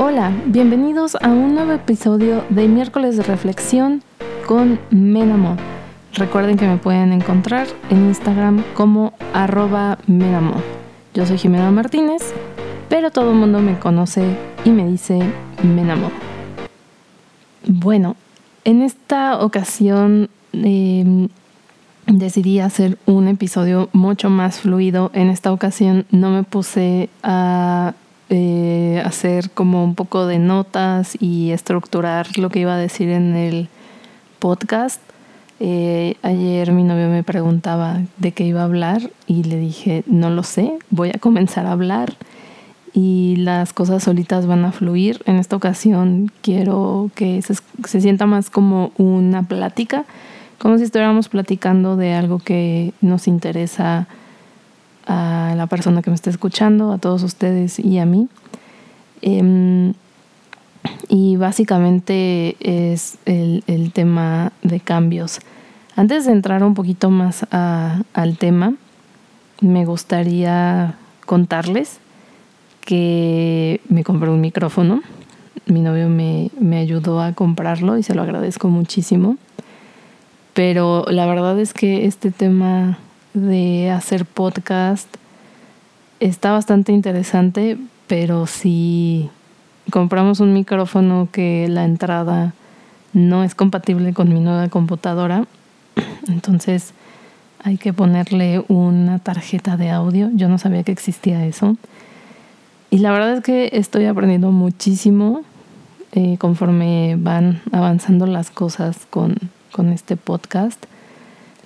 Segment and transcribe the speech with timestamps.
[0.00, 4.04] Hola, bienvenidos a un nuevo episodio de Miércoles de Reflexión
[4.46, 5.56] con Menamo.
[6.12, 10.54] Recuerden que me pueden encontrar en Instagram como arroba Menamo.
[11.14, 12.22] Yo soy Jimena Martínez,
[12.88, 15.18] pero todo el mundo me conoce y me dice
[15.64, 16.12] Menamo.
[17.66, 18.14] Bueno,
[18.62, 21.28] en esta ocasión em,
[22.06, 25.10] decidí hacer un episodio mucho más fluido.
[25.12, 27.94] En esta ocasión no me puse a
[28.30, 33.34] eh, hacer como un poco de notas y estructurar lo que iba a decir en
[33.34, 33.68] el
[34.38, 35.00] podcast.
[35.60, 40.30] Eh, ayer mi novio me preguntaba de qué iba a hablar y le dije, no
[40.30, 42.14] lo sé, voy a comenzar a hablar
[42.92, 45.22] y las cosas solitas van a fluir.
[45.24, 50.04] En esta ocasión quiero que se, se sienta más como una plática,
[50.58, 54.06] como si estuviéramos platicando de algo que nos interesa
[55.58, 58.28] la persona que me está escuchando, a todos ustedes y a mí.
[59.20, 59.92] Em,
[61.08, 65.40] y básicamente es el, tema de cambios.
[65.96, 68.74] Antes de entrar un poquito más al tema,
[69.60, 70.94] me gustaría
[71.26, 71.98] contarles
[72.80, 75.02] que me compré un micrófono.
[75.66, 79.36] Mi novio me, me ayudó a comprarlo y se lo agradezco muchísimo.
[80.54, 82.98] Pero la verdad es que este tema
[83.34, 85.08] de hacer podcast
[86.20, 89.30] está bastante interesante, pero si
[89.90, 92.54] compramos un micrófono que la entrada
[93.12, 95.44] no es compatible con mi nueva computadora,
[96.28, 96.92] entonces
[97.62, 100.30] hay que ponerle una tarjeta de audio.
[100.34, 101.76] Yo no sabía que existía eso.
[102.90, 105.42] Y la verdad es que estoy aprendiendo muchísimo
[106.12, 109.34] eh, conforme van avanzando las cosas con,
[109.72, 110.82] con este podcast.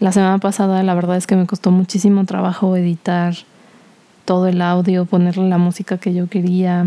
[0.01, 3.35] La semana pasada la verdad es que me costó muchísimo trabajo editar
[4.25, 6.87] todo el audio, ponerle la música que yo quería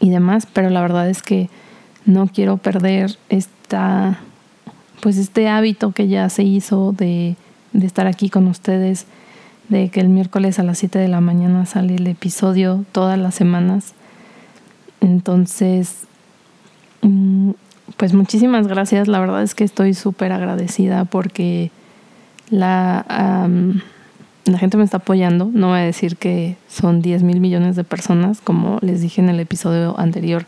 [0.00, 1.48] y demás, pero la verdad es que
[2.04, 4.18] no quiero perder esta
[5.00, 7.36] pues este hábito que ya se hizo de,
[7.72, 9.06] de estar aquí con ustedes,
[9.68, 13.34] de que el miércoles a las 7 de la mañana sale el episodio todas las
[13.34, 13.94] semanas.
[15.00, 16.06] Entonces,
[17.02, 17.50] mm,
[17.96, 19.08] pues muchísimas gracias.
[19.08, 21.70] La verdad es que estoy súper agradecida porque
[22.50, 23.46] la,
[24.52, 25.50] la gente me está apoyando.
[25.52, 29.28] No voy a decir que son 10 mil millones de personas, como les dije en
[29.28, 30.46] el episodio anterior.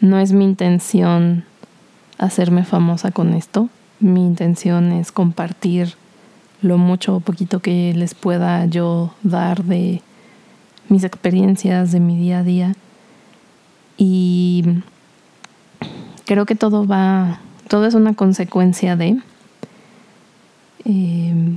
[0.00, 1.44] No es mi intención
[2.18, 3.68] hacerme famosa con esto.
[4.00, 5.94] Mi intención es compartir
[6.60, 10.02] lo mucho o poquito que les pueda yo dar de
[10.88, 12.74] mis experiencias, de mi día a día.
[13.96, 14.64] Y
[16.24, 19.18] creo que todo va, todo es una consecuencia de,
[20.84, 21.56] eh,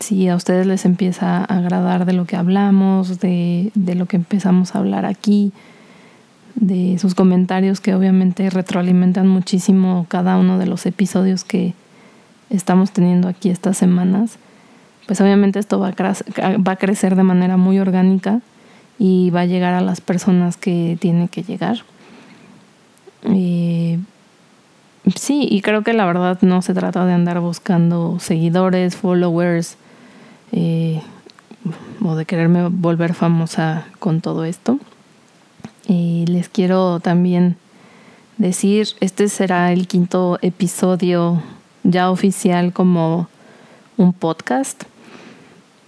[0.00, 4.16] si a ustedes les empieza a agradar de lo que hablamos, de, de lo que
[4.16, 5.52] empezamos a hablar aquí,
[6.54, 11.74] de sus comentarios que obviamente retroalimentan muchísimo cada uno de los episodios que
[12.50, 14.38] estamos teniendo aquí estas semanas,
[15.06, 18.40] pues obviamente esto va a, va a crecer de manera muy orgánica
[18.98, 21.78] y va a llegar a las personas que tiene que llegar.
[23.24, 23.98] Eh,
[25.16, 29.76] sí, y creo que la verdad no se trata de andar buscando seguidores, followers,
[30.52, 31.00] eh,
[32.02, 34.78] o de quererme volver famosa con todo esto.
[35.86, 37.56] Y les quiero también
[38.38, 41.42] decir, este será el quinto episodio
[41.82, 43.28] ya oficial como
[43.96, 44.84] un podcast.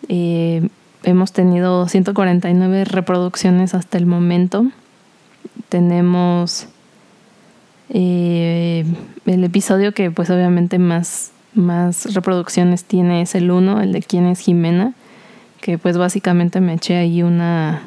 [0.08, 0.68] Eh,
[1.04, 4.66] hemos tenido 149 reproducciones hasta el momento.
[5.68, 6.68] Tenemos
[7.88, 8.84] eh,
[9.26, 14.26] el episodio que pues obviamente más, más reproducciones tiene es el uno, el de quién
[14.26, 14.94] es Jimena,
[15.60, 17.82] que pues básicamente me eché ahí una,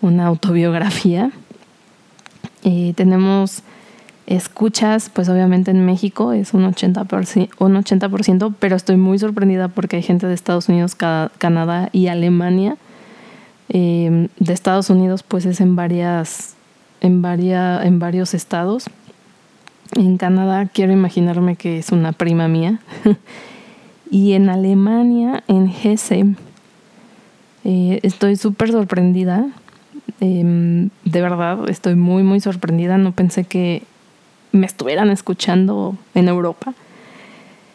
[0.00, 1.30] una autobiografía.
[2.64, 3.62] Eh, tenemos
[4.26, 9.96] escuchas, pues obviamente en México es un 80%, un 80%, pero estoy muy sorprendida porque
[9.96, 12.76] hay gente de Estados Unidos, Canadá y Alemania.
[13.68, 16.54] Eh, de Estados Unidos pues es en varias
[17.00, 18.86] en, en varios estados.
[19.94, 22.80] En Canadá quiero imaginarme que es una prima mía.
[24.10, 26.24] y en Alemania, en Hesse,
[27.64, 29.46] eh, estoy súper sorprendida.
[30.20, 32.96] Em, de verdad, estoy muy, muy sorprendida.
[32.96, 33.82] No pensé que
[34.50, 36.74] me estuvieran escuchando en Europa.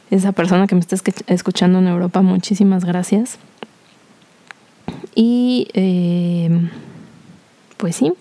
[0.09, 0.95] Esa persona que me está
[1.27, 3.37] escuchando en Europa, muchísimas gracias.
[5.13, 6.69] Y em,
[7.77, 8.13] pues sí,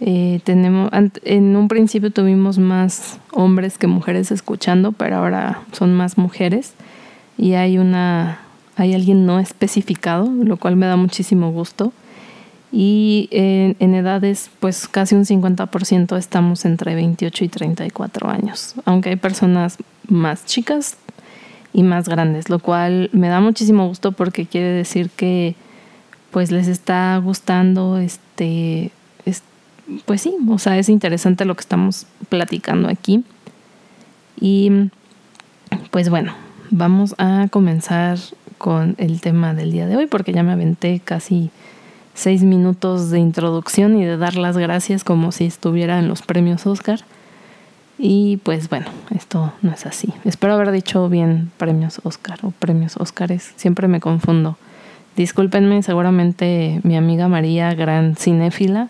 [0.00, 0.90] eh, tenemos,
[1.24, 6.74] en un principio tuvimos más hombres que mujeres escuchando, pero ahora son más mujeres
[7.38, 8.40] y hay una,
[8.76, 11.92] hay alguien no especificado, lo cual me da muchísimo gusto.
[12.72, 19.10] y en, en, edades pues casi un 50% estamos entre 28 y 34 años, aunque
[19.10, 20.96] hay personas más chicas
[21.72, 25.54] y más grandes, lo cual me da muchísimo gusto porque quiere decir que
[26.30, 28.90] pues les está gustando este,
[30.04, 33.24] pues sí, o sea, es interesante lo que estamos platicando aquí.
[34.40, 34.90] Y
[35.90, 36.34] pues bueno,
[36.70, 38.18] vamos a comenzar
[38.58, 41.50] con el tema del día de hoy porque ya me aventé casi
[42.14, 46.66] seis minutos de introducción y de dar las gracias como si estuviera en los premios
[46.66, 47.00] Oscar.
[47.98, 50.12] Y pues bueno, esto no es así.
[50.24, 53.52] Espero haber dicho bien premios Oscar o premios Oscars.
[53.56, 54.56] Siempre me confundo.
[55.16, 58.88] Discúlpenme, seguramente mi amiga María, gran cinéfila,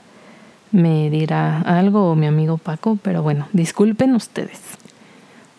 [0.75, 4.61] me dirá algo o mi amigo Paco, pero bueno, disculpen ustedes.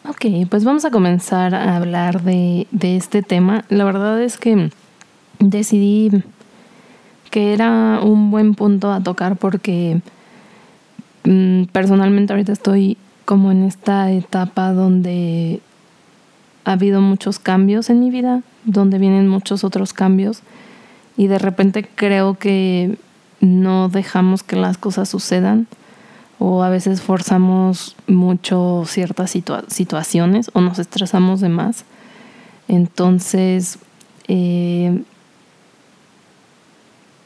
[0.08, 3.64] Ok, pues vamos a comenzar a hablar de, de este tema.
[3.70, 4.70] La verdad es que
[5.40, 6.12] decidí
[7.32, 10.02] que era un buen punto a tocar porque
[11.24, 15.62] mm, personalmente ahorita estoy como en esta etapa donde
[16.66, 20.42] ha habido muchos cambios en mi vida, donde vienen muchos otros cambios
[21.16, 22.98] y de repente creo que
[23.40, 25.68] no dejamos que las cosas sucedan
[26.40, 29.34] o a veces forzamos mucho ciertas
[29.68, 31.86] situaciones o nos estresamos de más.
[32.68, 33.80] Entonces,
[34.28, 35.02] eh,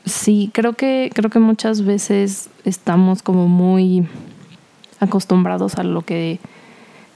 [0.06, 4.07] sí, creo que, creo que muchas veces estamos como muy
[5.00, 6.39] acostumbrados a lo que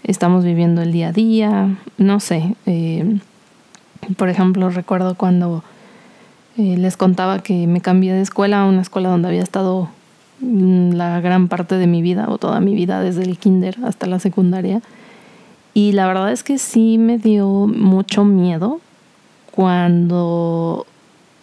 [0.03, 1.77] estamos viviendo el día a día.
[1.97, 3.19] No sé, eh,
[4.17, 5.63] por ejemplo, recuerdo cuando
[6.57, 9.89] eh, les contaba que me cambié de escuela a una escuela donde había estado
[10.39, 14.19] la gran parte de mi vida o toda mi vida desde el kinder hasta la
[14.19, 14.81] secundaria.
[15.73, 18.79] Y la verdad es que sí me dio mucho miedo
[19.51, 20.85] cuando,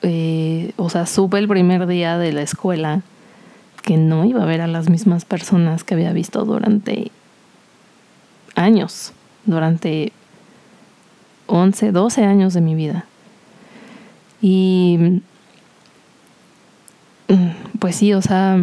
[0.02, 3.02] eh, o sea, supe el primer día de la escuela
[3.82, 7.10] que no iba a ver a las mismas personas que había visto durante
[8.54, 9.12] años,
[9.46, 10.12] durante
[11.46, 13.06] 11, 12 años de mi vida.
[14.40, 15.22] Y
[17.78, 18.58] pues sí, o sea,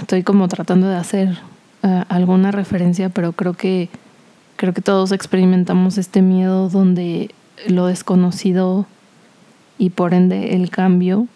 [0.00, 1.38] estoy como tratando de hacer
[1.82, 3.88] uh, alguna referencia, pero creo que
[4.56, 7.34] creo que todos experimentamos este miedo donde
[7.66, 8.86] lo desconocido
[9.78, 11.26] y por ende el cambio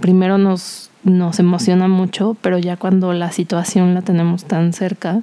[0.00, 5.22] primero nos, nos emociona mucho, pero ya cuando la situación la tenemos tan cerca,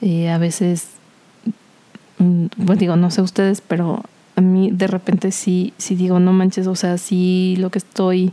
[0.00, 0.88] eh, a veces,
[2.18, 4.02] mm, pues digo, no sé ustedes, pero
[4.36, 8.32] a mí de repente sí, sí digo, no manches, o sea, si lo que estoy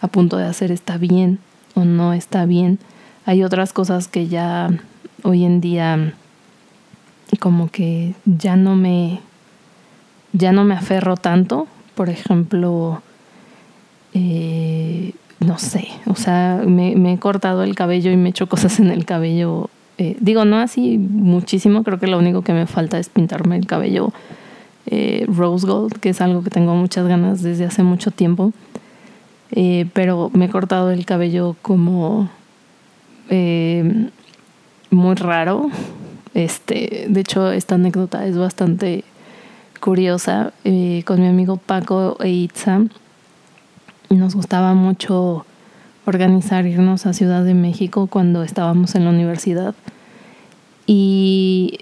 [0.00, 1.38] a punto de hacer está bien
[1.74, 2.80] o no está bien.
[3.24, 4.68] Hay otras cosas que ya
[5.22, 6.14] hoy en día
[7.38, 9.20] como que ya no me
[10.32, 11.68] ya no me aferro tanto.
[11.94, 13.00] Por ejemplo,
[14.14, 18.80] eh, no sé, o sea, me, he cortado el cabello y me he hecho cosas
[18.80, 19.70] en el cabello.
[19.98, 23.66] Eh, digo, no así muchísimo, creo que lo único que me falta es pintarme el
[23.66, 24.12] cabello
[24.86, 28.52] eh, rose gold, que es algo que tengo muchas ganas desde hace mucho tiempo.
[29.52, 32.30] Eh, pero me he cortado el cabello como
[33.28, 34.08] eh,
[34.90, 35.70] muy raro.
[36.34, 39.04] Este, de hecho, esta anécdota es bastante
[39.80, 40.52] curiosa.
[41.04, 42.80] con mi amigo Paco e Itza
[44.10, 45.44] nos gustaba mucho
[46.06, 49.74] organizar irnos a Ciudad de México cuando estábamos en la universidad.
[50.86, 51.78] Y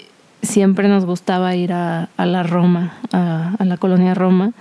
[0.51, 4.53] siempre nos gustaba ir a, la Roma, a, la colonia Roma.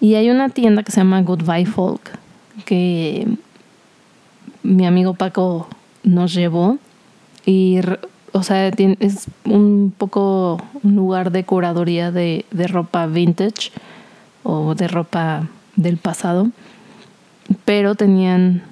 [0.00, 2.18] Y hay una tienda que se llama Goodbye Folk,
[2.64, 3.26] que
[4.62, 5.68] mi amigo Paco
[6.04, 6.78] nos llevó.
[7.46, 7.80] Y,
[8.32, 13.72] o sea, es un poco un lugar de curaduría de, de ropa vintage
[14.42, 16.48] o de ropa del pasado.
[17.64, 18.62] Pero tenían,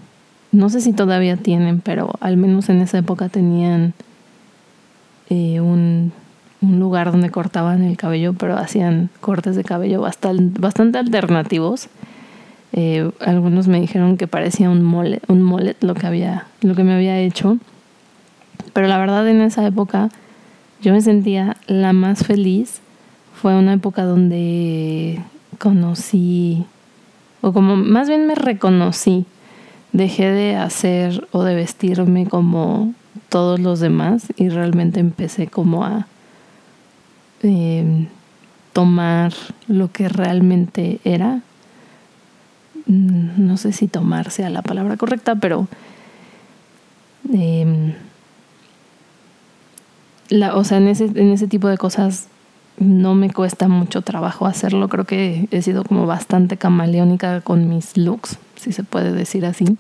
[0.53, 3.95] no sé si todavía tienen, pero al menos en esa época tenían
[5.31, 6.13] eh, un,
[6.61, 11.89] lugar donde cortaban el cabello, pero hacían cortes de cabello bastante, bastante alternativos.
[12.73, 16.93] Eh, algunos me dijeron que parecía un mullet, un lo que había, lo que me
[16.93, 17.57] había hecho.
[18.75, 20.11] Pero la verdad en esa época
[20.83, 22.81] yo me sentía la más feliz.
[23.35, 25.21] Fue una época donde
[25.59, 26.67] conocí,
[27.41, 29.25] o como más bien me reconocí.
[29.93, 32.95] Dejé de hacer o de vestirme como
[33.31, 36.07] todos los demás y realmente empecé como a
[37.43, 38.09] em,
[38.75, 39.33] tomar
[39.69, 41.41] lo que realmente era.
[42.87, 45.69] Mm, no sé si tomar sea la palabra correcta, pero
[47.33, 47.95] em,
[50.29, 52.29] la, o sea, en ese, en ese tipo de cosas
[52.79, 54.89] no me cuesta mucho trabajo hacerlo.
[54.89, 59.77] Creo que he sido como bastante camaleónica con mis looks, si se puede decir así.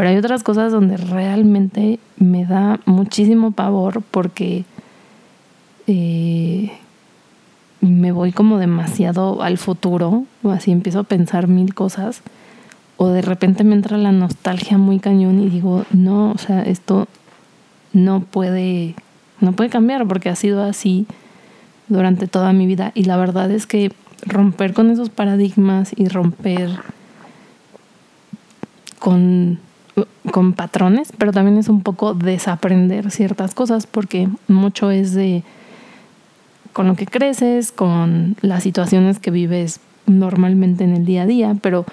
[0.00, 4.64] Pero hay otras cosas donde realmente me da muchísimo pavor porque
[5.86, 6.72] eh,
[7.82, 12.22] me voy como demasiado al futuro, o así empiezo a pensar mil cosas,
[12.96, 17.06] o de repente me entra la nostalgia muy cañón y digo, no, o sea, esto
[17.92, 18.94] no puede,
[19.40, 21.06] no puede cambiar porque ha sido así
[21.88, 22.90] durante toda mi vida.
[22.94, 23.92] Y la verdad es que
[24.24, 26.70] romper con esos paradigmas y romper
[28.98, 29.60] con,
[30.30, 35.42] con patrones, pero también es un poco desaprender ciertas cosas porque mucho es de
[36.72, 41.56] con lo que creces, con las situaciones que vives normalmente en el día a día,
[41.60, 41.84] pero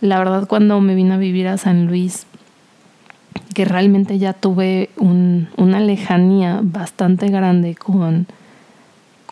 [0.00, 2.26] la verdad cuando me vine a vivir a San Luis,
[3.54, 8.26] que realmente ya tuve una lejanía bastante grande con,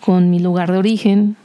[0.02, 1.36] con mi lugar de origen,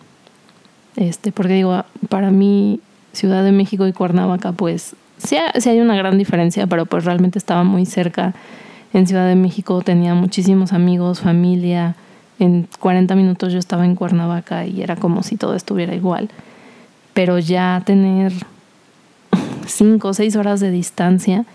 [0.95, 2.79] este, porque digo, para mí
[3.13, 5.37] Ciudad de México y Cuernavaca, pues sí,
[5.69, 8.33] hay una gran diferencia, pero pues realmente estaba muy cerca.
[8.93, 11.95] En Ciudad de México tenía muchísimos amigos, familia,
[12.39, 16.29] en 40 minutos yo estaba en Cuernavaca y era como si todo estuviera igual.
[17.13, 18.31] Pero ya tener
[19.67, 21.45] 5 o 6 horas de distancia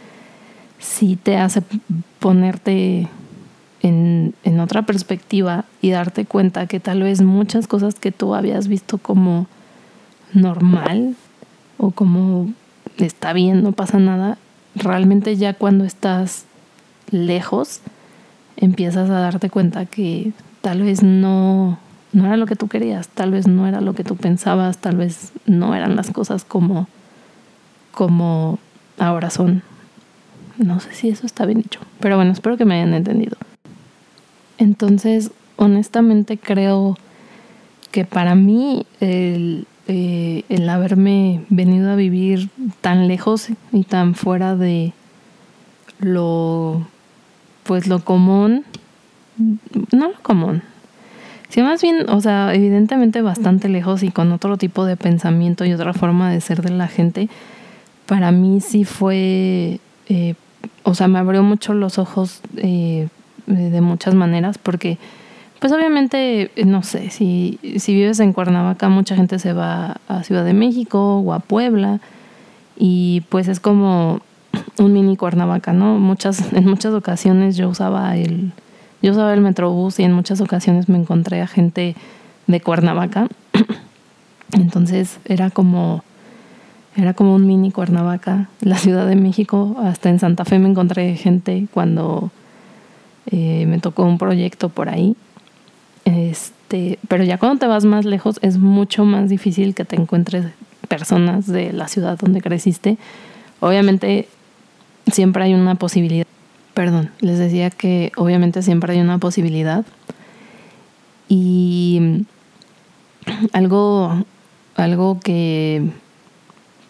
[0.78, 1.62] sí te hace
[2.20, 3.08] ponerte
[3.80, 8.68] en, en, otra perspectiva y darte cuenta que tal vez muchas cosas que tú habías
[8.68, 9.46] visto como
[10.34, 11.16] normal
[11.78, 12.52] o como
[12.98, 14.38] está bien, no pasa nada,
[14.74, 16.44] realmente ya cuando estás
[17.10, 17.80] lejos
[18.56, 21.78] empiezas a darte cuenta que tal vez no,
[22.12, 24.96] no era lo que tú querías, tal vez no era lo que tú pensabas, tal
[24.96, 26.88] vez no eran las cosas como,
[27.92, 28.58] como
[28.98, 29.62] ahora son.
[30.56, 33.36] No sé si eso está bien dicho, pero bueno, espero que me hayan entendido.
[34.58, 36.96] Entonces, honestamente creo
[37.90, 42.48] que para mí el, eh, el haberme venido a vivir
[42.80, 44.92] tan lejos y tan fuera de
[45.98, 46.86] lo
[47.64, 48.64] pues lo común
[49.92, 50.62] no lo común,
[51.54, 55.72] Sí, más bien, o sea, evidentemente bastante lejos y con otro tipo de pensamiento y
[55.72, 57.28] otra forma de ser de la gente,
[58.06, 60.34] para mí sí fue, eh,
[60.82, 63.06] o sea, me abrió mucho los ojos eh,
[63.46, 64.98] de muchas maneras porque,
[65.64, 70.44] pues obviamente, no sé, si, si vives en Cuernavaca, mucha gente se va a Ciudad
[70.44, 72.00] de México o a Puebla
[72.76, 74.20] y pues es como
[74.78, 75.98] un mini Cuernavaca, ¿no?
[75.98, 78.52] Muchas, en muchas ocasiones yo usaba el
[79.00, 81.96] yo usaba el Metrobús y en muchas ocasiones me encontré a gente
[82.46, 83.28] de Cuernavaca.
[84.52, 86.04] Entonces era como
[86.94, 89.76] era como un mini Cuernavaca, la Ciudad de México.
[89.82, 92.30] Hasta en Santa Fe me encontré gente cuando
[93.30, 95.16] eh, me tocó un proyecto por ahí.
[96.04, 100.46] Este, pero ya cuando te vas más lejos es mucho más difícil que te encuentres
[100.88, 102.98] personas de la ciudad donde creciste.
[103.60, 104.28] Obviamente
[105.06, 106.26] siempre hay una posibilidad
[106.74, 109.84] Perdón, les decía que obviamente siempre hay una posibilidad.
[111.28, 112.26] Y
[113.52, 114.24] algo,
[114.74, 115.88] algo que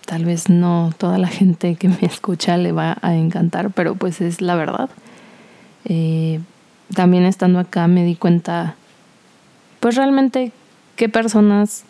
[0.06, 4.23] tal vez no toda la gente que me escucha le va a encantar, pero pues
[4.23, 4.88] es la verdad.
[5.85, 6.40] Eh,
[6.94, 8.76] también estando acá me di cuenta,
[9.85, 10.50] pues realmente
[10.97, 11.85] qué personas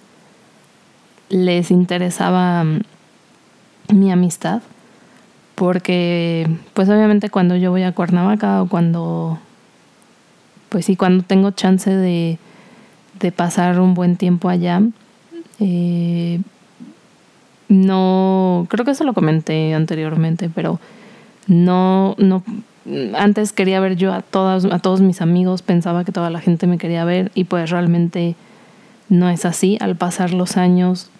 [1.28, 2.64] les interesaba
[3.88, 4.62] mi amistad
[5.54, 9.38] porque pues obviamente cuando yo voy a Cuernavaca o cuando
[10.70, 12.38] pues sí cuando tengo chance de,
[13.20, 14.82] de pasar un buen tiempo allá
[15.60, 16.40] eh,
[17.68, 20.80] no creo que eso lo comenté anteriormente pero
[21.46, 22.42] no no
[23.16, 26.66] antes quería ver yo a todas a todos mis amigos pensaba que toda la gente
[26.66, 28.34] me quería ver y pues realmente
[29.08, 31.10] no es así al pasar los años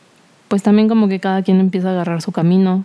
[0.49, 2.85] pues también como que cada quien empieza a agarrar su camino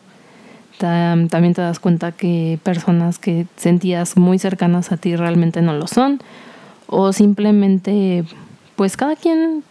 [0.80, 5.88] también te das cuenta que personas que sentías muy cercanas a ti realmente no lo
[5.88, 6.22] son.
[6.88, 8.24] O simplemente,
[8.76, 9.64] pues cada quien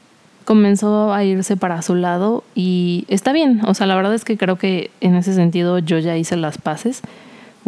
[0.45, 3.62] comenzó a irse para su lado y está bien.
[3.67, 6.59] O sea, la verdad es que creo que en ese sentido yo ya hice las
[6.59, 7.00] paces.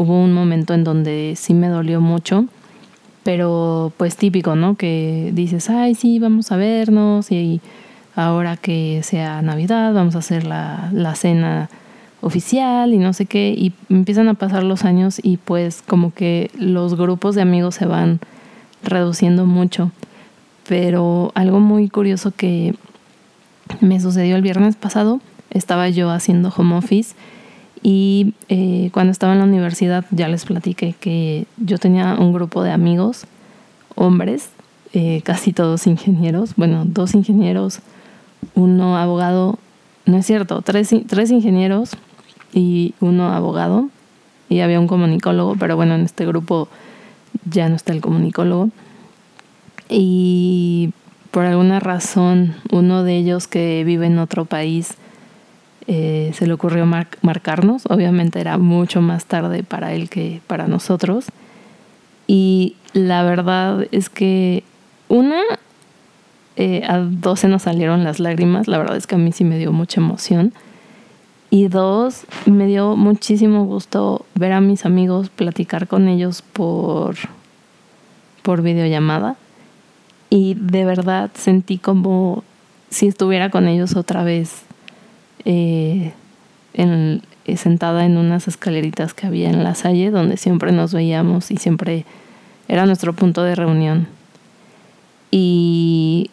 [0.00, 2.46] Hubo un momento en donde sí me dolió mucho,
[3.22, 4.74] pero pues típico, ¿no?
[4.74, 7.60] Que dices, ay, sí, vamos a vernos y
[8.16, 11.68] ahora que sea Navidad, vamos a hacer la, la cena
[12.22, 16.50] oficial y no sé qué, y empiezan a pasar los años y pues como que
[16.58, 18.20] los grupos de amigos se van
[18.82, 19.90] reduciendo mucho.
[20.66, 22.74] Pero algo muy curioso que
[23.82, 27.14] me sucedió el viernes pasado, estaba yo haciendo home office
[27.82, 32.62] y eh, cuando estaba en la universidad ya les platiqué que yo tenía un grupo
[32.62, 33.24] de amigos,
[33.94, 34.50] hombres,
[34.92, 37.80] eh, casi todos ingenieros, bueno, dos ingenieros,
[38.54, 39.58] uno abogado,
[40.04, 41.92] no es cierto, tres, tres ingenieros
[42.52, 43.88] y uno abogado
[44.48, 46.68] y había un comunicólogo, pero bueno, en este grupo
[47.48, 48.70] ya no está el comunicólogo.
[49.88, 50.92] Y
[51.30, 54.96] por alguna razón, uno de ellos que vive en otro país
[55.92, 57.82] eh, se le ocurrió marcarnos.
[57.86, 61.26] Obviamente era mucho más tarde para él que para nosotros.
[62.28, 64.62] Y la verdad es que
[65.08, 65.40] una,
[66.54, 68.68] eh, a dos se nos salieron las lágrimas.
[68.68, 70.52] La verdad es que a mí sí me dio mucha emoción.
[71.50, 77.16] Y dos, me dio muchísimo gusto ver a mis amigos, platicar con ellos por,
[78.42, 79.34] por videollamada.
[80.28, 82.44] Y de verdad sentí como
[82.90, 84.69] si estuviera con ellos otra vez
[85.44, 86.12] eh,
[86.74, 91.56] eh, sentada en unas escaleritas que había en la salle donde siempre nos veíamos y
[91.56, 92.04] siempre
[92.68, 94.08] era nuestro punto de reunión.
[95.30, 96.30] Y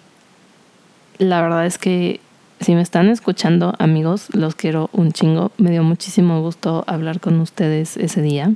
[1.18, 2.20] la verdad es que
[2.60, 5.52] si me están escuchando, amigos, los quiero un chingo.
[5.58, 8.52] Me dio muchísimo gusto hablar con ustedes ese día.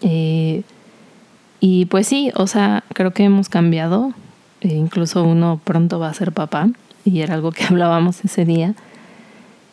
[0.00, 0.62] Eh,
[1.60, 4.12] y pues sí, o sea, creo que hemos cambiado.
[4.60, 6.68] E incluso uno pronto va a ser papá
[7.04, 8.74] y era algo que hablábamos ese día.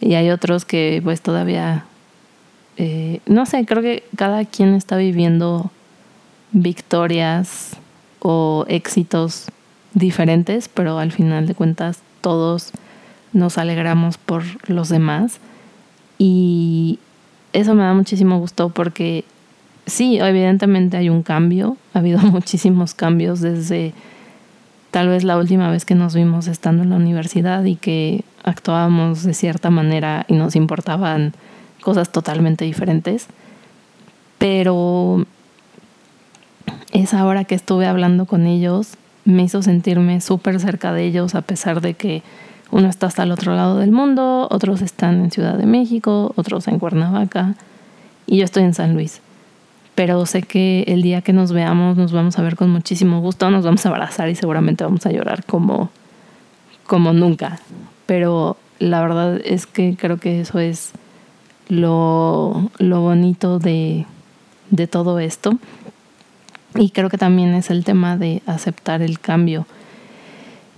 [0.03, 1.86] Y hay otros que pues todavía,
[2.77, 5.72] eh, no sé, creo que cada quien está viviendo
[6.51, 7.77] victorias
[8.19, 9.48] o éxitos
[9.93, 12.72] diferentes, pero al final de cuentas todos
[13.31, 15.39] nos alegramos por los demás.
[16.17, 17.00] Y
[17.53, 19.24] eso me da muchísimo gusto porque
[19.86, 23.93] sí, evidentemente hay un cambio, ha habido muchísimos cambios desde
[24.93, 29.23] tal vez la última vez que nos vimos estando en la universidad y que actuábamos
[29.23, 31.33] de cierta manera y nos importaban
[31.81, 33.25] cosas totalmente diferentes.
[34.38, 35.25] Pero
[36.91, 38.93] esa hora que estuve hablando con ellos
[39.25, 42.21] me hizo sentirme súper cerca de ellos a pesar de que
[42.69, 46.67] uno está hasta el otro lado del mundo, otros están en Ciudad de México, otros
[46.67, 47.55] en Cuernavaca
[48.27, 49.21] y yo estoy en San Luis.
[49.95, 53.49] Pero sé que el día que nos veamos nos vamos a ver con muchísimo gusto,
[53.51, 55.89] nos vamos a abrazar y seguramente vamos a llorar como,
[56.86, 57.60] como nunca.
[58.06, 60.93] Pero la verdad es que creo que eso es
[61.69, 64.06] lo, lo bonito de,
[64.71, 65.58] de todo esto.
[66.75, 69.67] Y creo que también es el tema de aceptar el cambio.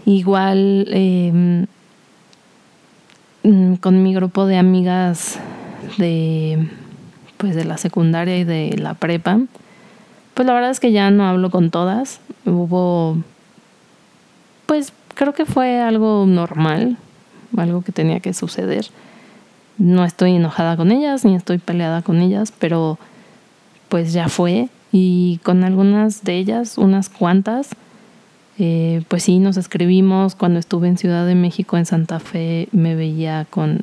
[0.06, 1.68] Igual em,
[3.46, 5.38] Mm, con mi grupo de amigas
[6.00, 6.68] de
[7.46, 9.40] pues de la secundaria y de la prepa,
[10.34, 12.20] pues la verdad es que ya no hablo con todas.
[12.44, 13.18] Hubo
[14.66, 16.98] pues creo que fue algo normal,
[17.56, 18.88] algo que tenía que suceder.
[19.78, 22.98] No estoy enojada con ellas ni estoy peleada con ellas, pero
[23.90, 27.70] pues ya fue y con algunas de ellas, unas cuantas,
[28.58, 30.34] eh, pues sí, nos escribimos.
[30.34, 33.82] Cuando estuve en Ciudad de México, en Santa Fe, me veía con,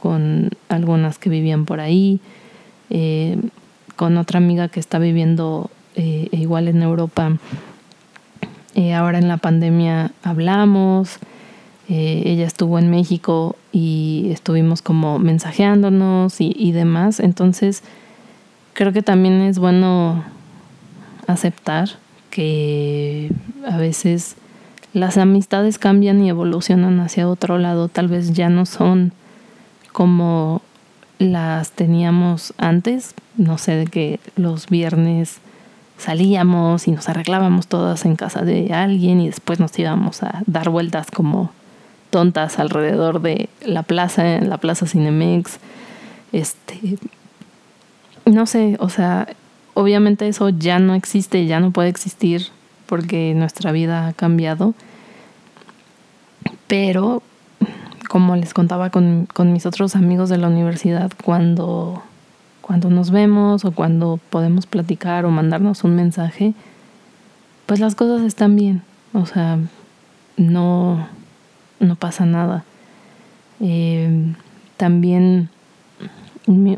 [0.00, 2.20] con algunas que vivían por ahí,
[2.92, 3.38] eh,
[3.96, 7.38] con otra amiga que está viviendo eh, igual en Europa.
[8.94, 11.18] ahora en la pandemia hablamos,
[11.88, 17.20] ella estuvo en México y estuvimos como mensajeándonos y demás.
[17.20, 17.82] Entonces,
[18.72, 20.24] creo que también es bueno
[21.26, 21.90] aceptar
[22.30, 23.30] que
[23.68, 24.36] a veces
[24.94, 29.12] las amistades cambian y evolucionan hacia otro lado, tal vez ya no son
[29.92, 30.62] como
[31.22, 35.38] las teníamos antes, no sé, de que los viernes
[35.98, 40.68] salíamos y nos arreglábamos todas en casa de alguien y después nos íbamos a dar
[40.68, 41.52] vueltas como
[42.10, 45.58] tontas alrededor de la plaza, en la plaza Cinemex.
[46.32, 46.98] Este,
[48.24, 49.28] no sé, o sea,
[49.74, 52.48] obviamente eso ya no existe, ya no puede existir
[52.86, 54.74] porque nuestra vida ha cambiado.
[56.66, 57.22] Pero,
[58.12, 62.02] como les contaba con, mis otros amigos de la universidad, cuando,
[62.60, 66.52] cuando nos vemos o cuando podemos platicar o mandarnos un mensaje,
[67.64, 68.82] pues las cosas están bien.
[69.14, 69.58] O sea,
[70.36, 71.08] no,
[71.80, 72.64] no pasa nada.
[73.60, 74.34] Eh,
[74.76, 75.48] también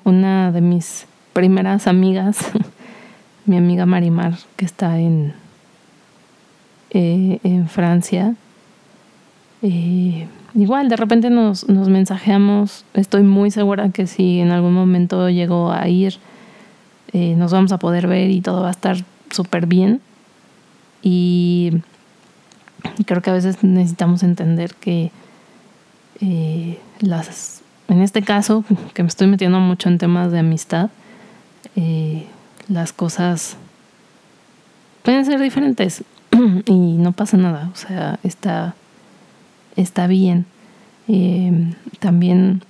[0.05, 2.39] una de mis primeras amigas
[3.45, 5.35] mi amiga Marimar, que está en,
[6.91, 8.37] eh, en Francia.
[9.63, 12.85] Eh, igual, de repente nos, nos mensajeamos.
[12.95, 16.17] Estoy muy segura que si en algún momento llego a ir,
[17.13, 18.97] eh, nos vamos a poder ver y todo va a estar
[19.31, 20.01] súper bien.
[21.03, 21.73] Y
[23.07, 25.11] creo que a veces necesitamos entender que
[27.01, 28.65] las, en este caso,
[28.95, 30.89] que me estoy metiendo mucho en temas de amistad,
[32.69, 33.57] las cosas
[35.03, 36.03] pueden ser diferentes.
[36.67, 38.75] y no pasa nada, o sea, está,
[39.77, 40.47] está bien.
[41.09, 42.63] Eh, también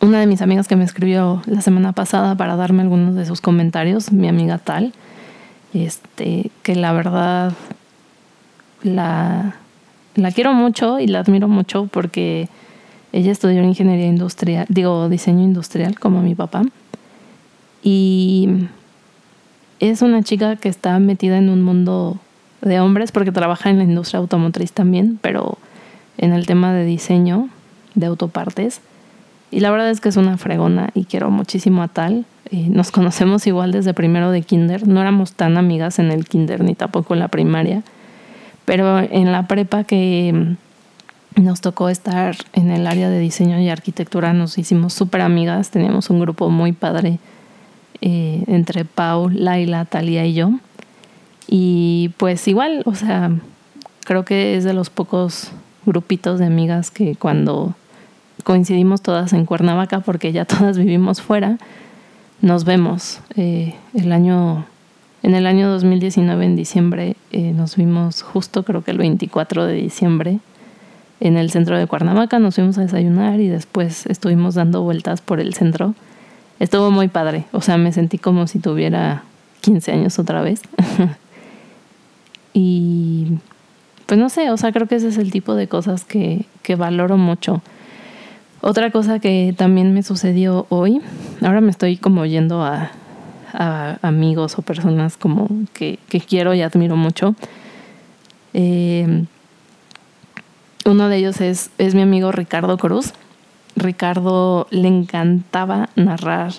[0.00, 3.40] una de mis amigas que me escribió la semana pasada para darme algunos de sus
[3.40, 4.92] comentarios, mi amiga tal,
[5.74, 7.52] este, que la verdad
[8.82, 9.56] la,
[10.14, 12.48] la quiero mucho y la admiro mucho porque
[13.12, 16.62] ella estudió ingeniería industrial, digo, diseño industrial como mi papá.
[17.82, 18.48] Y
[19.80, 22.18] es una chica que está metida en un mundo
[22.60, 25.58] de hombres porque trabaja en la industria automotriz también, pero
[26.18, 27.48] en el tema de diseño
[27.94, 28.80] de autopartes.
[29.50, 32.24] Y la verdad es que es una fregona y quiero muchísimo a tal.
[32.50, 34.86] Eh, nos conocemos igual desde primero de kinder.
[34.86, 37.82] No éramos tan amigas en el kinder ni tampoco en la primaria.
[38.64, 40.56] Pero en la prepa que
[41.36, 45.70] nos tocó estar en el área de diseño y arquitectura nos hicimos súper amigas.
[45.70, 47.18] Teníamos un grupo muy padre
[48.00, 50.50] eh, entre Pau, Laila, Talia y yo.
[51.46, 53.30] Y pues igual, o sea,
[54.04, 55.52] creo que es de los pocos
[55.86, 57.74] grupitos de amigas que cuando
[58.44, 61.58] coincidimos todas en Cuernavaca, porque ya todas vivimos fuera,
[62.42, 63.20] nos vemos.
[63.36, 64.66] Eh, el año,
[65.22, 69.74] en el año 2019, en diciembre, eh, nos vimos justo creo que el 24 de
[69.74, 70.40] diciembre
[71.20, 75.40] en el centro de Cuernavaca, nos fuimos a desayunar y después estuvimos dando vueltas por
[75.40, 75.94] el centro.
[76.58, 79.22] Estuvo muy padre, o sea, me sentí como si tuviera
[79.62, 80.60] 15 años otra vez.
[82.54, 83.38] y
[84.06, 86.76] pues no sé, o sea, creo que ese es el tipo de cosas que, que
[86.76, 87.62] valoro mucho.
[88.60, 91.00] Otra cosa que también me sucedió hoy,
[91.42, 92.90] ahora me estoy como yendo a,
[94.02, 97.34] amigos o personas como que, quiero y admiro mucho.
[98.52, 99.24] Eh,
[100.84, 103.12] uno de ellos es, es mi amigo Ricardo Cruz.
[103.76, 106.52] Ricardo le encantaba narrar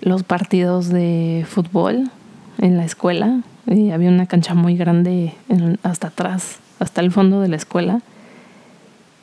[0.00, 2.10] los partidos de fútbol
[2.58, 3.40] en la escuela.
[3.66, 5.34] Y había una cancha muy grande
[5.82, 8.00] hasta atrás, hasta el fondo de la escuela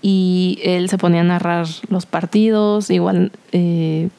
[0.07, 4.09] y él se ponía a narrar los partidos, igual eh,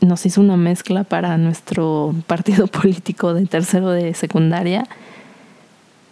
[0.00, 4.88] nos hizo una mezcla para nuestro partido político de tercero de secundaria,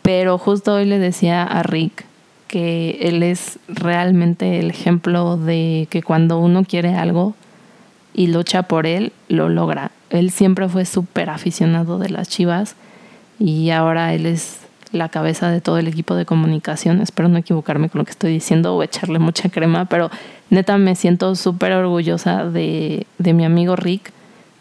[0.02, 2.04] pero justo hoy le decía a Rick
[2.46, 7.34] que él es realmente el ejemplo de que cuando uno quiere algo
[8.14, 9.90] y lucha por él, lo logra.
[10.10, 12.76] Él siempre fue súper aficionado de las chivas
[13.40, 14.60] y ahora él es
[14.94, 17.00] la cabeza de todo el equipo de comunicación.
[17.00, 20.10] Espero no equivocarme con lo que estoy diciendo o echarle mucha crema, pero
[20.50, 24.12] neta me siento súper orgullosa de, mi amigo Rick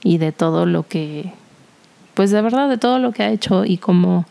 [0.04, 1.34] y de todo lo que,
[2.13, 4.26] pues de verdad, de todo lo que ha hecho y cómo,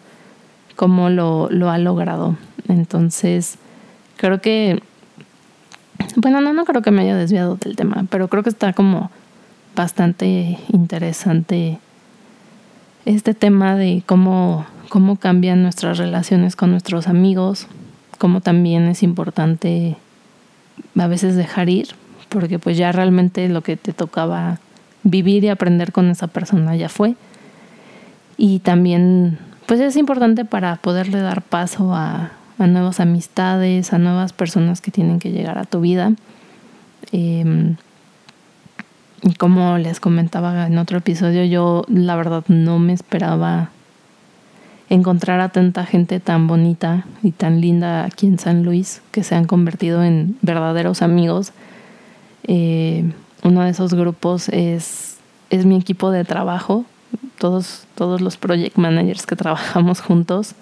[0.76, 2.36] cómo lo, lo ha logrado.
[2.68, 3.58] Entonces,
[4.16, 4.82] creo que,
[6.16, 9.10] bueno, no, no creo que me haya desviado del tema, pero creo que está como
[9.74, 11.78] bastante interesante
[13.04, 17.66] este tema de cómo cómo cambian nuestras relaciones con nuestros amigos,
[18.18, 19.96] cómo también es importante
[20.98, 21.88] a veces dejar ir,
[22.28, 24.58] porque pues ya realmente lo que te tocaba
[25.02, 27.14] vivir y aprender con esa persona ya fue.
[28.36, 34.82] Y también pues es importante para poderle dar paso a, nuevas amistades, a nuevas personas
[34.82, 36.12] que tienen que llegar a tu vida.
[37.12, 37.76] Em,
[39.22, 43.70] y como les comentaba en otro episodio, yo la verdad no me esperaba
[44.88, 49.34] encontrar a tanta gente tan bonita y tan linda aquí en San Luis que se
[49.34, 51.52] han convertido en verdaderos amigos.
[52.44, 53.10] Eh,
[53.44, 55.18] uno de esos grupos es,
[55.50, 56.84] es mi equipo de trabajo,
[57.38, 60.54] todos, todos los project managers que trabajamos juntos.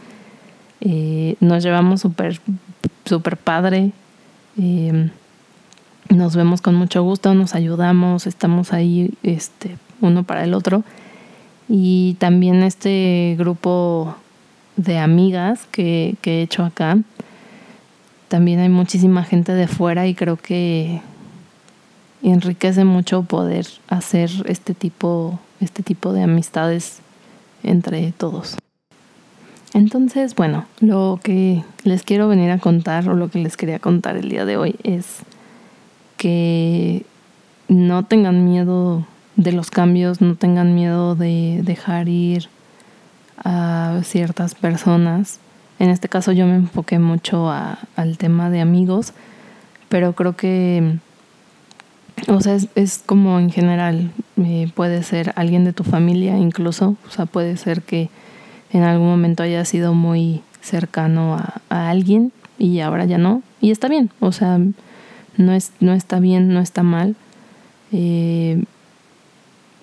[0.83, 2.41] Eh, nos llevamos súper
[3.05, 3.93] super padre.
[4.59, 5.11] Eh,
[6.11, 10.83] nos vemos con mucho gusto, nos ayudamos, estamos ahí este, uno para el otro.
[11.69, 14.17] Y también este grupo
[14.77, 16.99] de amigas que, he hecho acá,
[18.29, 21.01] también hay muchísima gente de fuera y creo que
[22.23, 26.99] enriquece mucho poder hacer este tipo, este tipo de amistades
[27.63, 28.57] entre todos.
[29.75, 34.17] Entonces, bueno, lo que les quiero venir a contar o lo que les quería contar
[34.17, 35.23] el día de hoy es
[36.21, 37.07] que
[37.69, 39.07] no tengan miedo
[39.37, 42.51] de los cambios, no tengan miedo de dejar ir
[43.43, 45.41] a ciertas personas.
[45.79, 49.15] En este caso yo me enfoqué mucho al tema de amigos,
[49.89, 50.99] pero creo que,
[52.29, 57.11] o sea, es, como en general, eh, puede ser alguien de tu familia incluso, o
[57.11, 58.11] sea, puede ser que
[58.75, 61.37] en algún momento haya sido muy cercano
[61.71, 64.59] a, alguien y ahora ya no, y está bien, o sea,
[65.41, 67.17] no, es, no está bien, no está mal.
[67.93, 68.63] Eh,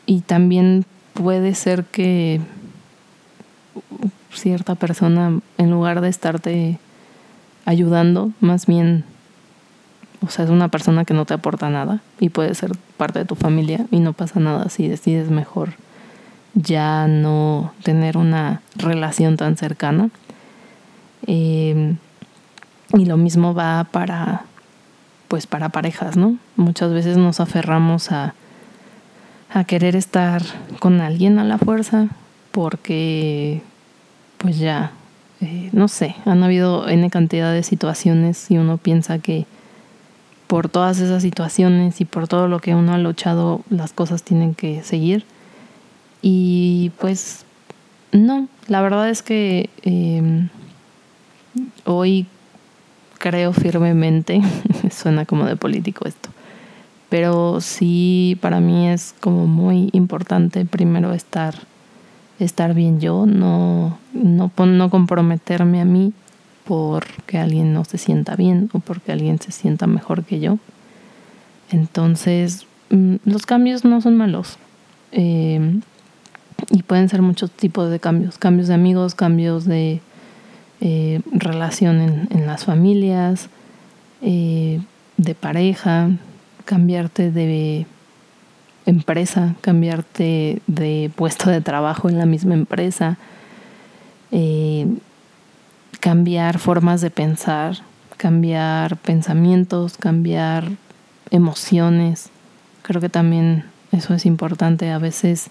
[0.06, 2.40] y también puede ser que
[4.32, 6.80] cierta persona en lugar de estarte
[7.66, 9.04] ayudando, más bien,
[10.22, 13.26] o sea, es una persona que no te aporta nada y puede ser parte de
[13.26, 15.74] tu familia y no pasa nada si decides mejor
[16.54, 20.10] ya no tener una relación tan cercana.
[21.26, 21.98] Em,
[22.94, 24.46] y lo mismo va para,
[25.28, 26.38] pues para parejas, ¿no?
[26.56, 28.34] Muchas veces nos aferramos a,
[29.54, 30.42] a querer estar
[30.80, 32.08] con alguien a la fuerza
[32.52, 33.62] porque,
[34.38, 34.92] pues ya,
[35.42, 39.46] eh, no sé, han habido N cantidad de situaciones y uno piensa que
[40.48, 44.56] por todas esas situaciones y por todo lo que uno ha luchado, las cosas tienen
[44.56, 45.26] que seguir.
[46.22, 47.46] Y pues
[48.12, 50.50] no, la verdad es que em,
[51.86, 52.26] hoy
[53.18, 54.42] creo firmemente,
[54.92, 56.30] suena como de político esto,
[57.10, 61.56] pero sí para mí es como muy importante primero estar,
[62.40, 66.14] estar bien yo, no, no, no comprometerme a mí
[66.68, 70.58] porque alguien no se sienta bien o porque alguien se sienta mejor que yo.
[71.72, 74.58] Entonces, mm, los cambios no son malos.
[75.12, 75.82] Em,
[76.70, 78.38] y pueden ser muchos tipos de cambios.
[78.38, 80.02] Cambios de amigos, cambios de
[80.82, 83.50] eh, relación en, las familias,
[84.22, 84.82] eh,
[85.18, 86.10] de pareja,
[86.66, 87.86] cambiarte de
[88.86, 93.18] empresa, cambiarte de puesto de trabajo en la misma empresa,
[94.32, 94.88] eh,
[96.00, 97.78] cambiar formas de pensar,
[98.18, 100.70] cambiar pensamientos, cambiar
[101.32, 102.30] emociones.
[102.84, 104.92] Creo que también eso es importante.
[104.92, 105.50] A veces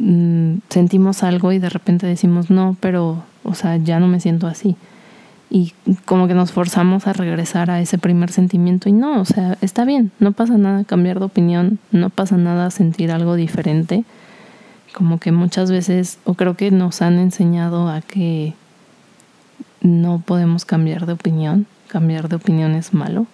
[0.00, 4.46] Mm, sentimos algo y de repente decimos no, pero, o sea, ya no me siento
[4.46, 4.76] así.
[5.50, 5.72] Y
[6.04, 9.84] como que nos forzamos a regresar a ese primer sentimiento y no, o sea, está
[9.84, 14.04] bien, no pasa nada cambiar de opinión, no pasa nada sentir algo diferente.
[14.94, 18.54] Como que muchas veces, o creo que nos han enseñado a que
[19.80, 23.26] no podemos cambiar de opinión, cambiar de opinión es malo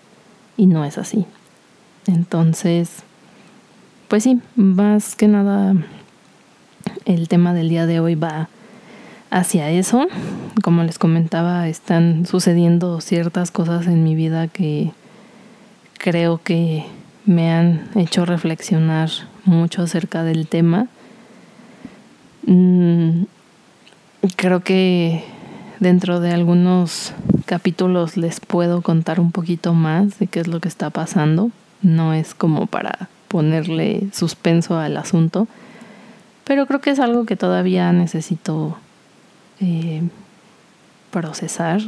[0.56, 1.26] y no es así.
[2.06, 3.02] Entonces,
[4.08, 5.74] pues sí, más que nada
[7.04, 8.48] el tema del día de hoy va
[9.36, 10.08] hacia eso.
[10.62, 14.92] Como les comentaba, están sucediendo ciertas cosas en mi vida que
[15.98, 16.86] creo que
[17.26, 19.10] me han hecho reflexionar
[19.44, 20.86] mucho acerca del tema.
[22.46, 23.24] Mm,
[24.36, 25.22] creo que
[25.80, 27.12] dentro de algunos
[27.44, 31.50] capítulos les puedo contar un poquito más de qué es lo que está pasando.
[31.82, 35.46] No es como para ponerle suspenso al asunto,
[36.44, 38.78] pero creo que es algo que todavía necesito
[39.60, 40.02] eh,
[41.10, 41.80] procesar,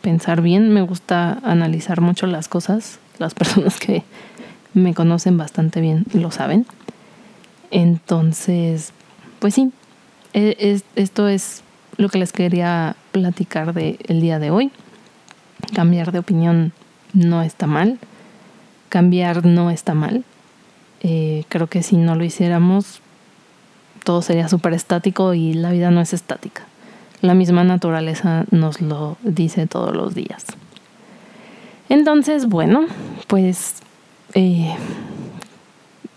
[0.00, 0.72] pensar bien.
[0.72, 2.98] Me gusta analizar mucho las cosas.
[3.18, 4.02] Las personas que
[4.74, 6.66] me conocen bastante bien lo saben.
[7.70, 8.92] Entonces,
[9.38, 9.72] pues sí,
[10.34, 11.62] e, esto es
[11.96, 14.70] lo que les quería platicar del el día de hoy.
[15.74, 16.72] Cambiar de opinión
[17.12, 17.98] no está mal.
[18.88, 20.24] Cambiar no está mal.
[21.00, 23.00] Eh, creo que si no lo hiciéramos,
[24.04, 26.62] todo sería súper estático y la vida no es estática.
[27.20, 30.44] La misma naturaleza nos lo dice todos los días.
[31.88, 32.86] Entonces, bueno,
[33.28, 33.76] pues
[34.34, 34.74] eh,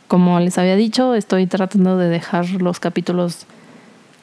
[0.08, 3.46] como les había dicho, estoy tratando de dejar los capítulos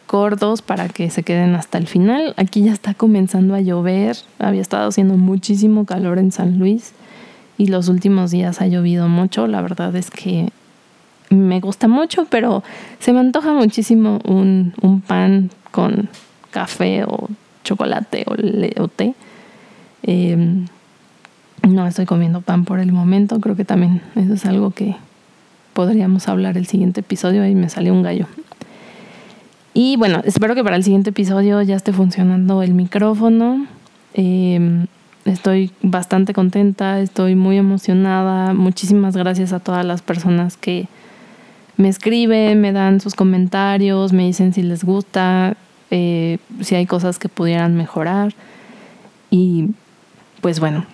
[0.07, 2.35] cortos para que se queden hasta el final.
[2.37, 6.93] Aquí ya está comenzando a llover, había estado haciendo muchísimo calor en San Luis
[7.59, 9.47] y los últimos días ha llovido mucho.
[9.47, 10.51] La verdad es que
[11.33, 12.63] me gusta mucho, pero
[12.99, 16.09] se me antoja muchísimo un, pan con
[16.51, 17.29] café o
[17.65, 18.25] chocolate
[18.79, 19.15] o, té.
[20.03, 20.67] Em,
[21.69, 24.97] no estoy comiendo pan por el momento, creo que también eso es algo que
[25.73, 28.27] podríamos hablar el siguiente episodio y me salió un gallo.
[29.75, 33.67] Y bueno, espero que para el siguiente episodio ya esté funcionando el micrófono.
[34.13, 34.87] Em,
[35.25, 38.53] estoy bastante contenta, estoy muy emocionada.
[38.53, 40.89] Muchísimas gracias a todas las personas que
[41.77, 45.57] me escriben, me dan sus comentarios, me dicen si les gusta,
[45.91, 48.35] eh, si hay cosas que pudieran mejorar.
[49.31, 49.71] Y
[50.41, 50.87] pues bueno,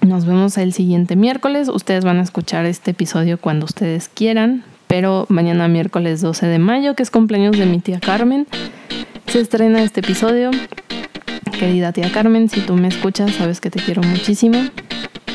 [0.00, 1.68] nos vemos el siguiente miércoles.
[1.68, 6.94] Ustedes van a escuchar este episodio cuando ustedes quieran, pero mañana miércoles 12 de mayo,
[6.94, 8.46] que es cumpleaños de mi tía Carmen,
[9.26, 10.50] se estrena este episodio.
[11.58, 14.58] Querida tía Carmen, si tú me escuchas, sabes que te quiero muchísimo.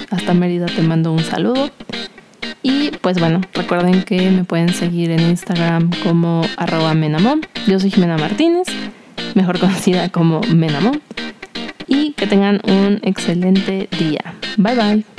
[0.09, 1.69] Hasta Mérida te mando un saludo.
[2.63, 6.93] Y pues bueno, recuerden que me pueden seguir en Instagram como arroba.
[7.67, 8.67] Yo soy Jimena Martínez,
[9.35, 11.01] mejor conocida como Menamón.
[11.87, 14.35] Y que tengan un excelente día.
[14.57, 15.16] Bye bye.